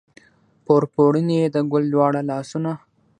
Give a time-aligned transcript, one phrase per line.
[0.65, 2.71] پر پوړني یې د ګل دواړه لاسونه